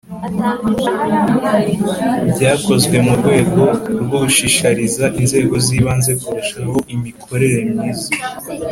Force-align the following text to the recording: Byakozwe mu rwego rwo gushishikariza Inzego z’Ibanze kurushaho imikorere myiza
Byakozwe 2.33 2.95
mu 3.05 3.13
rwego 3.19 3.63
rwo 4.03 4.17
gushishikariza 4.23 5.05
Inzego 5.19 5.55
z’Ibanze 5.65 6.11
kurushaho 6.21 6.77
imikorere 6.95 7.59
myiza 7.73 8.09